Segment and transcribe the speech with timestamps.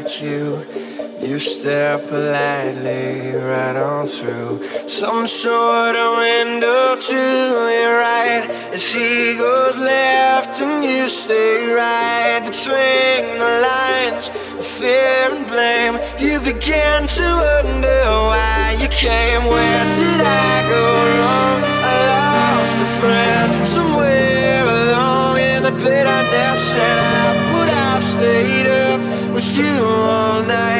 [0.00, 0.64] at you.
[1.20, 7.22] You stare politely right on through some sort of window to
[7.78, 8.44] your right.
[8.72, 14.28] And she goes left and you stay right between the lines
[14.58, 15.94] of fear and blame.
[16.18, 19.44] You begin to wonder why you came.
[19.44, 20.84] Where did I go
[21.18, 21.58] wrong?
[21.92, 27.09] I lost a friend somewhere along in the set
[29.60, 30.79] you all night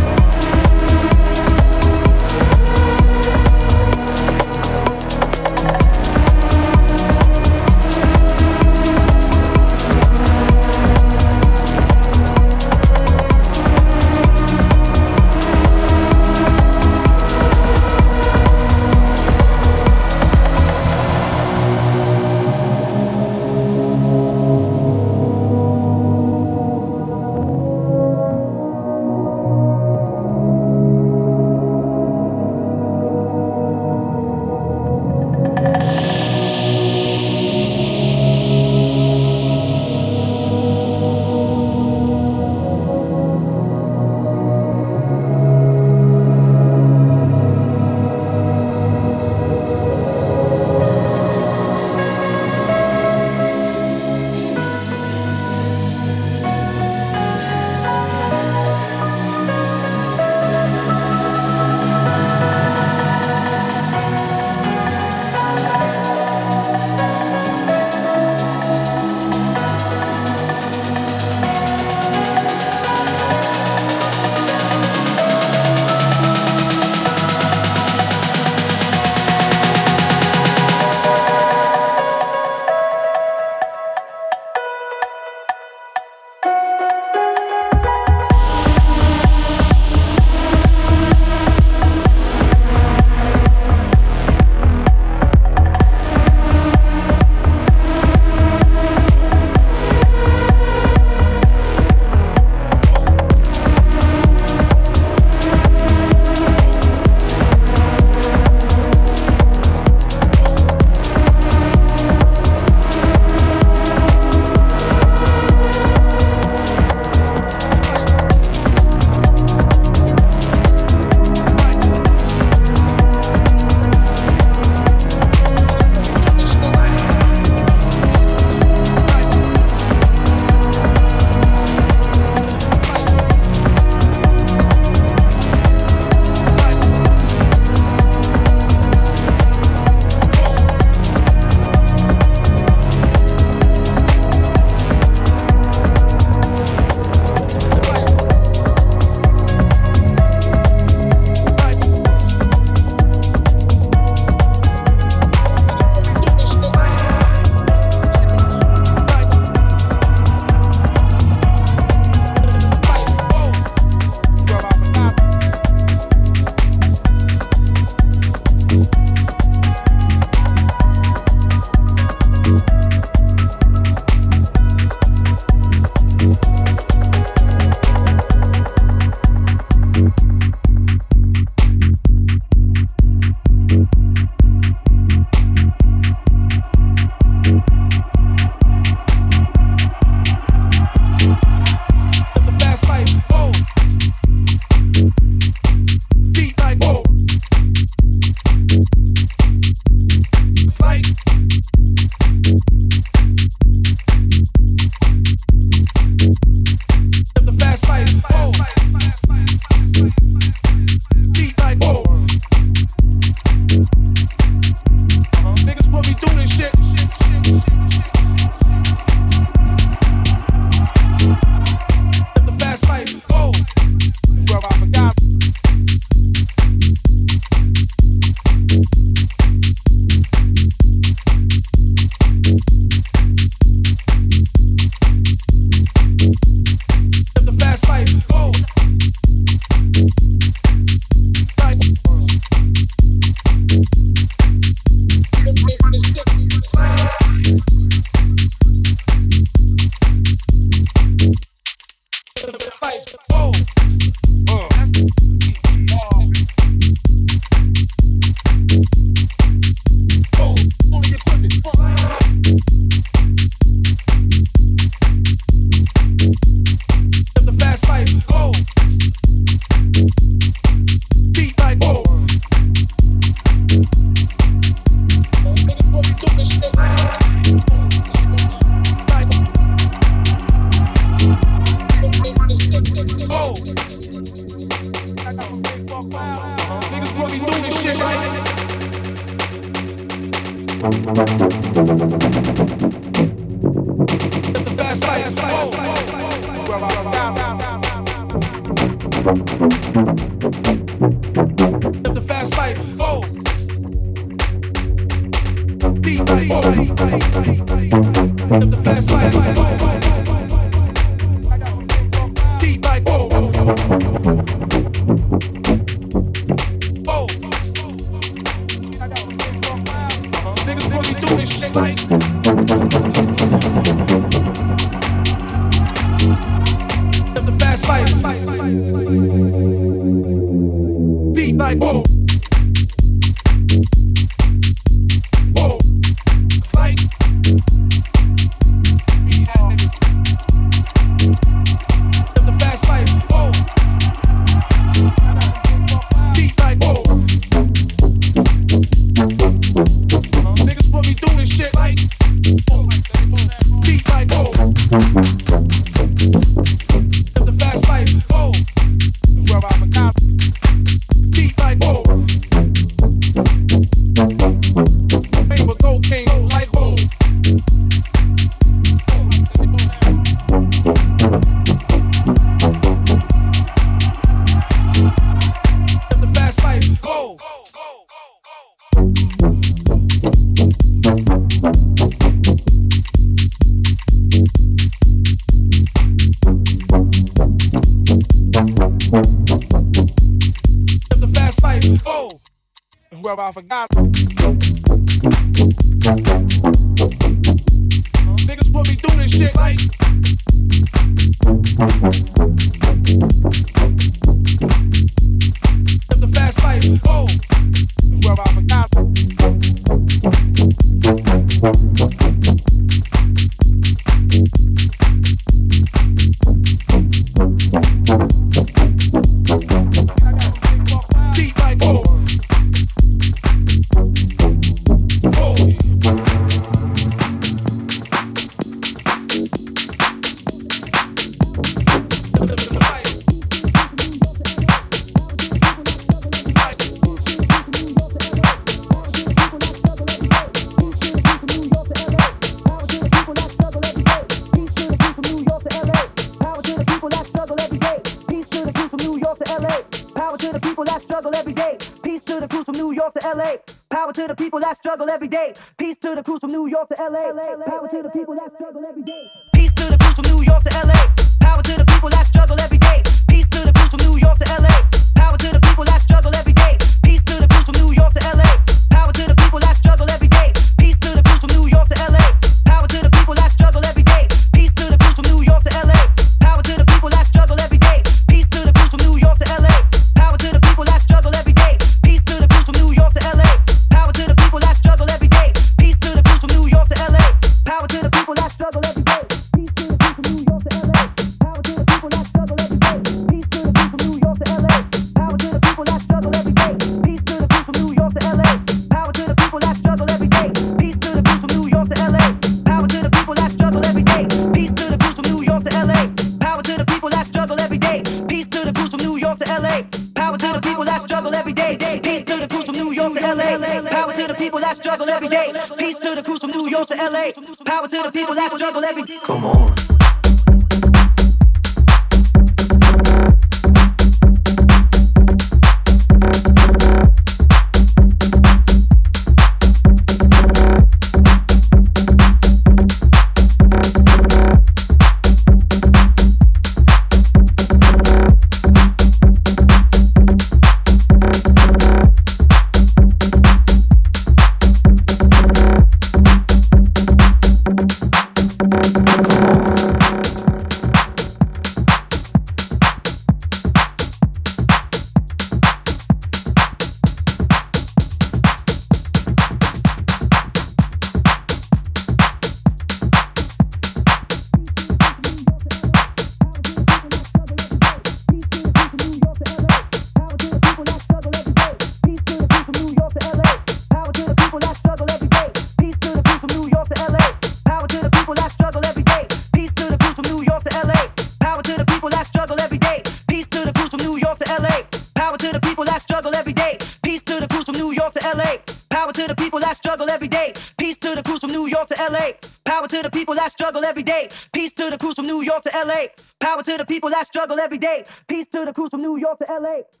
[599.59, 600.00] LA.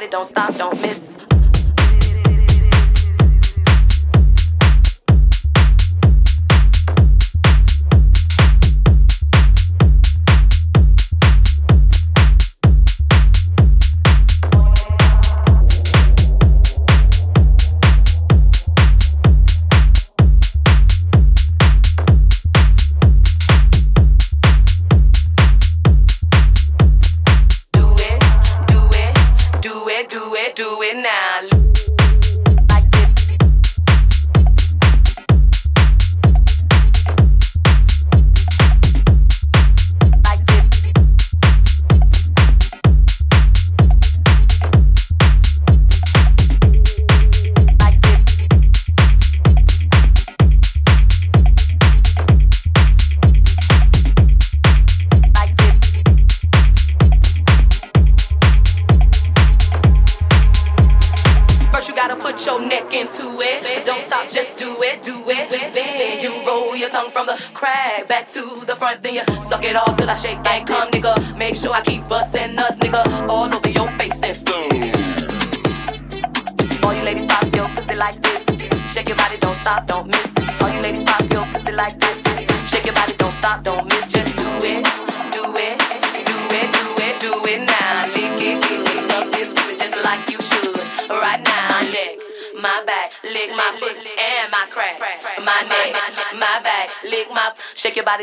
[0.00, 0.49] Your don't stop,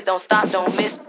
[0.08, 1.00] don't stop, don't miss.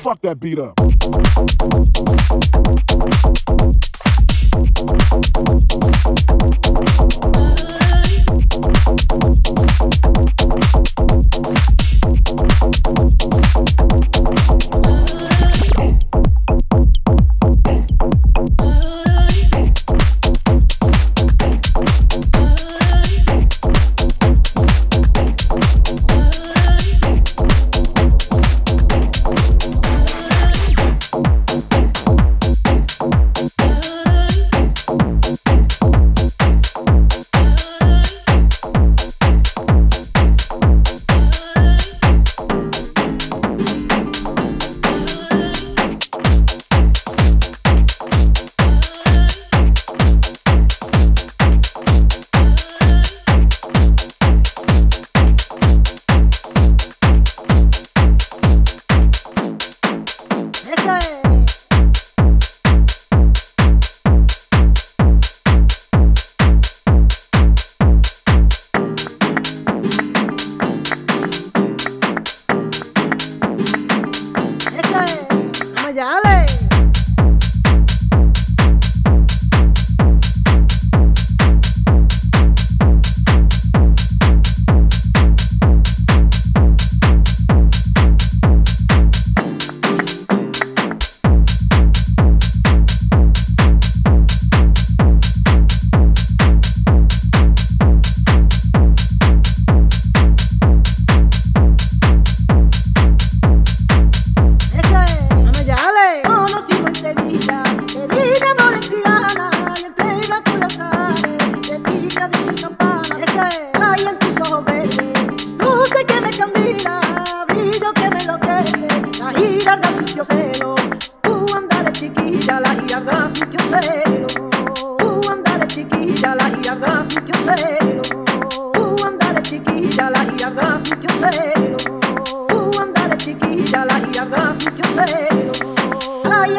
[0.00, 0.74] Fuck that beat up.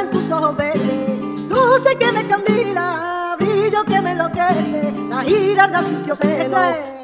[0.02, 6.16] En tus ojos verdes, luce que me candila, brillo que me enloquece, la girarda sintió
[6.16, 6.58] celo.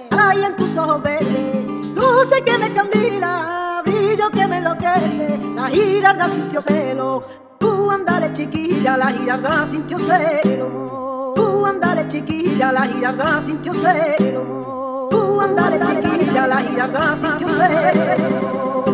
[0.10, 6.28] Hay en tus ojos verdes, luce que me candila, brillo que me enloquece, la girarda
[6.30, 7.24] sintió celo.
[7.60, 11.34] Tú andale chiquilla, la girarda sintió celo.
[11.36, 15.08] Tú andale chiquilla, la girarda sintió celo.
[15.12, 18.86] Tú andale chiquilla, la girarda sintió celo.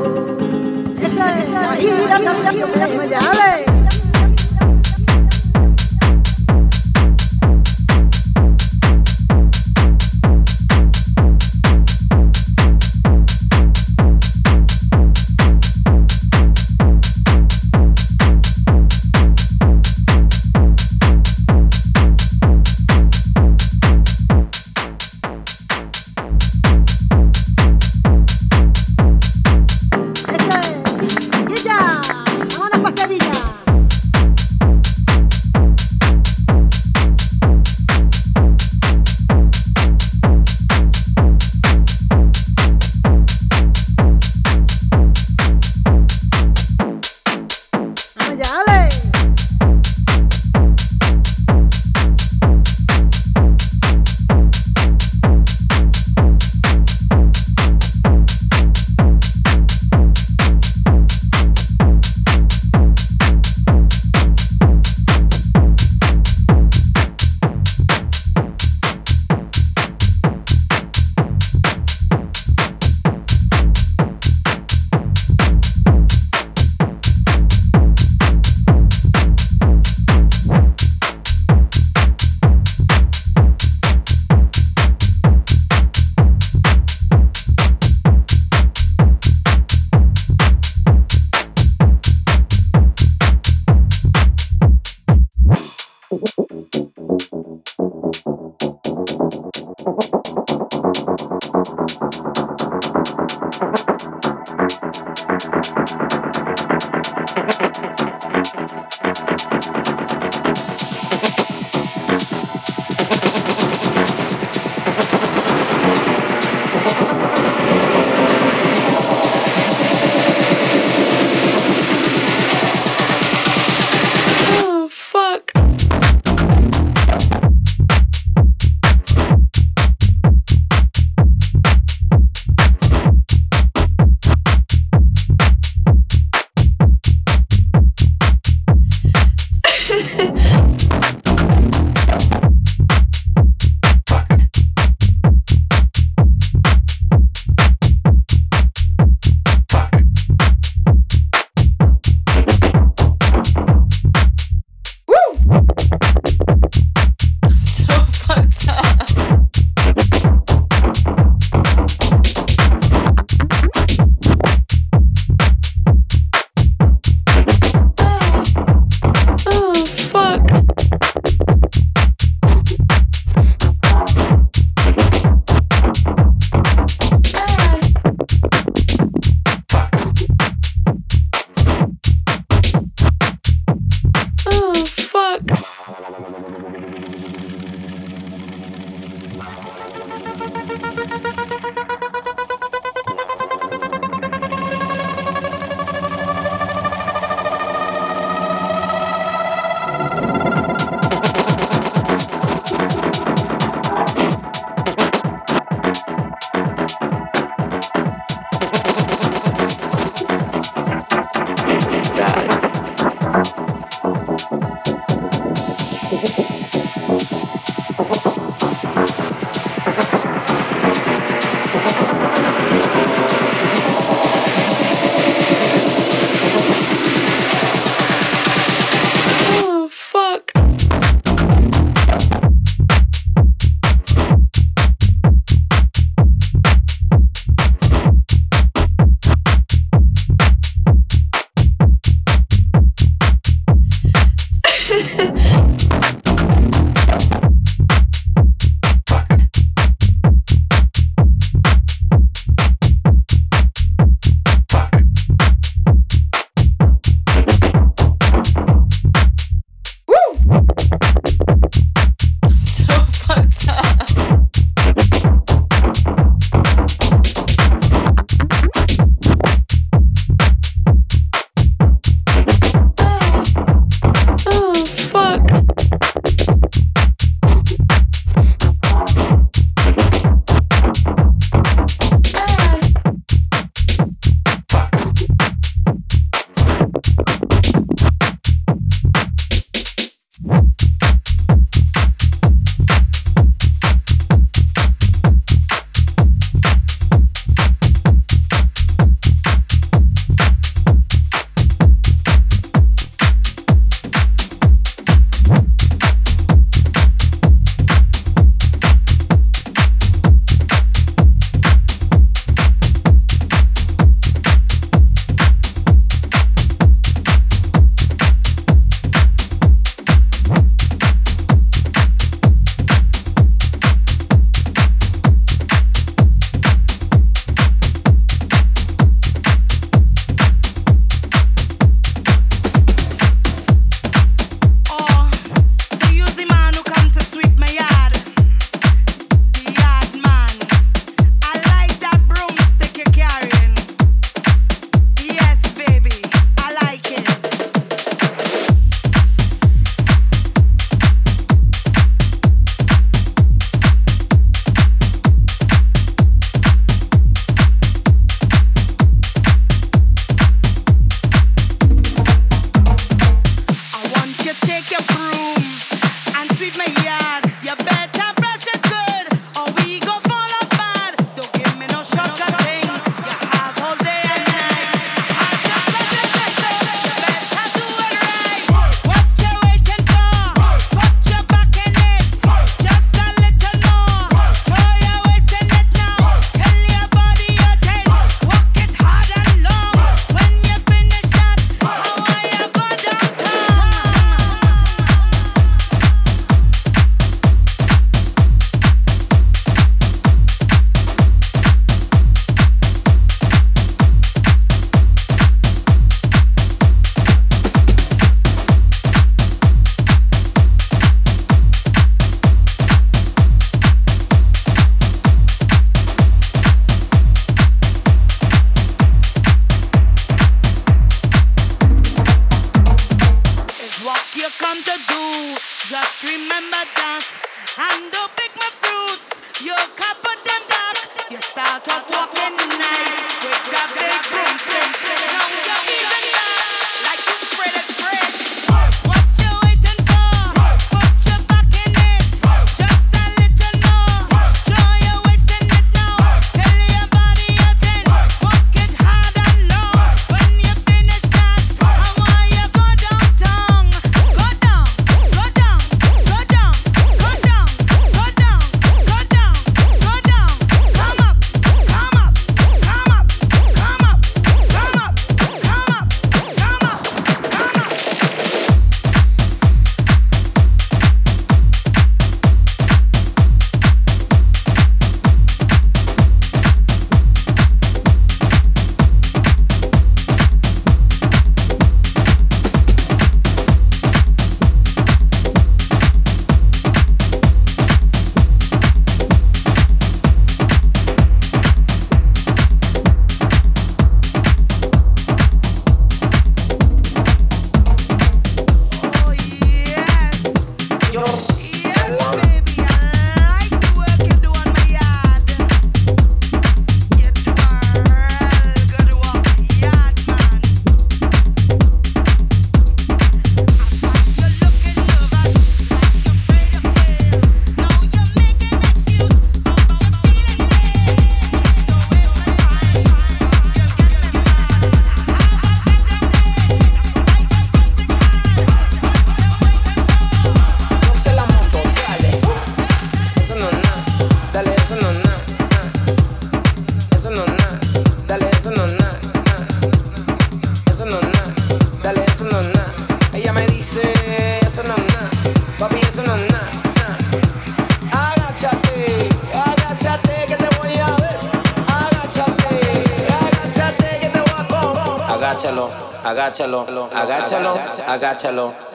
[0.99, 3.82] Esa es la girarda sintió celo.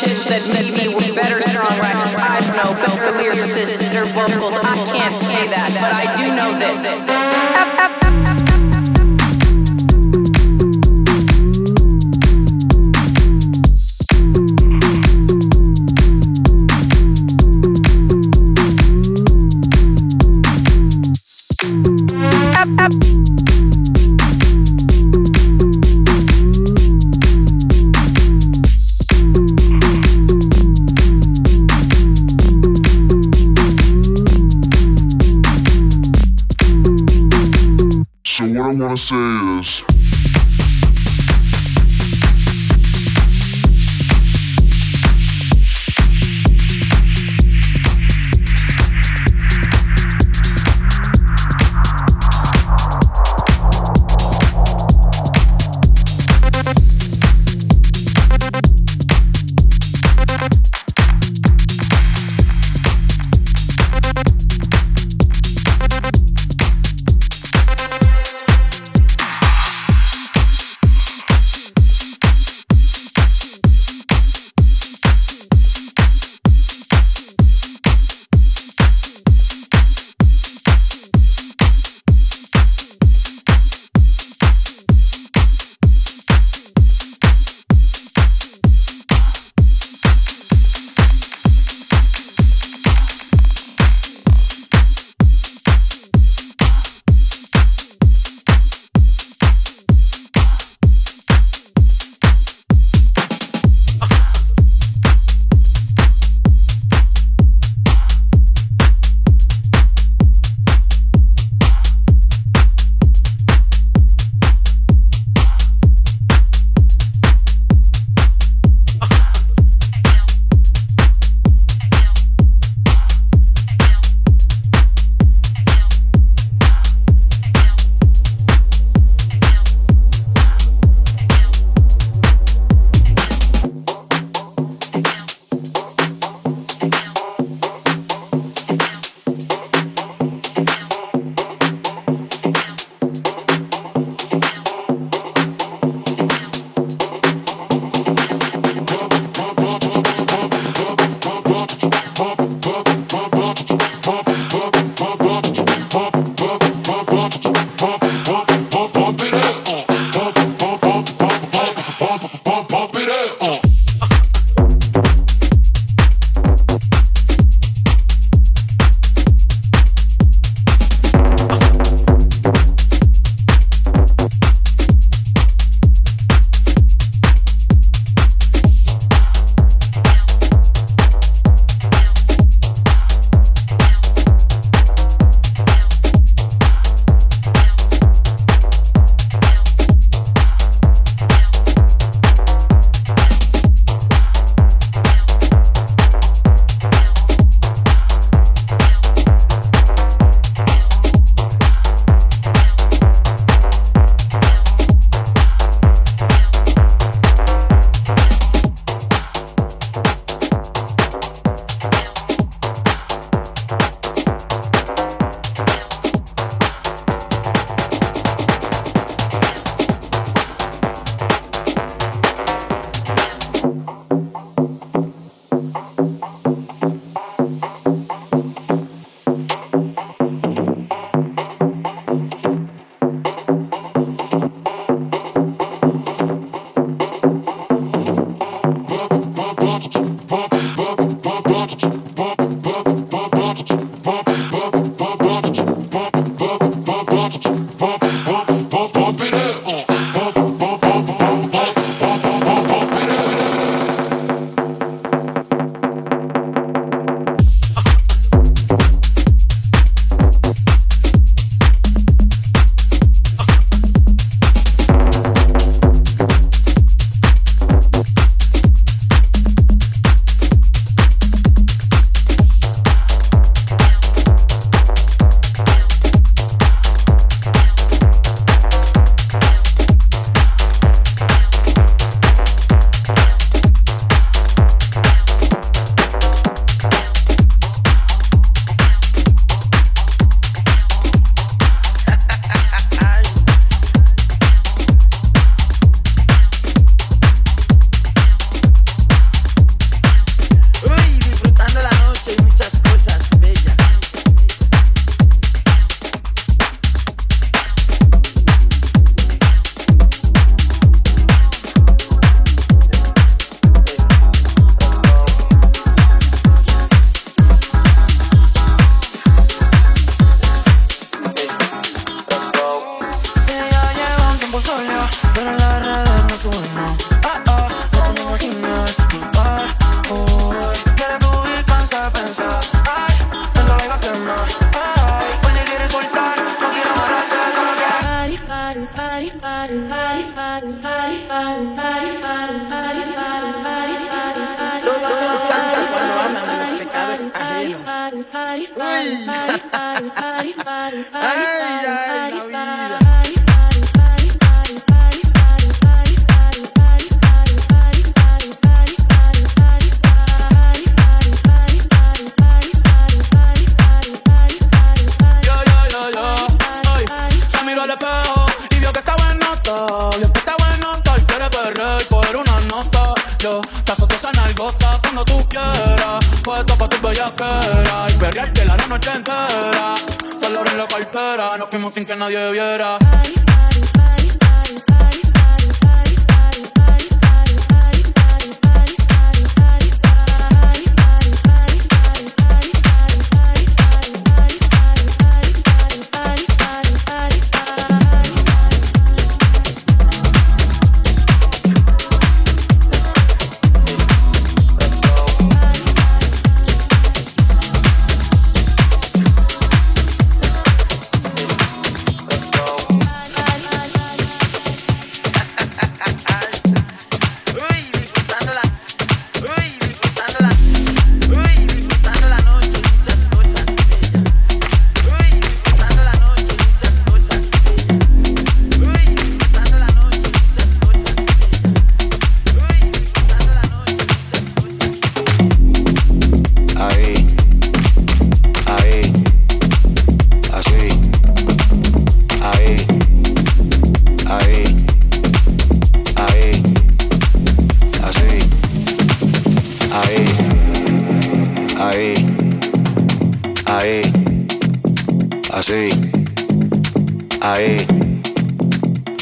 [0.00, 2.14] musicians that maybe we better songwriters.
[2.14, 6.34] I don't know, but the lyricists, their vocals, I can't say that, but I do
[6.36, 7.67] know this.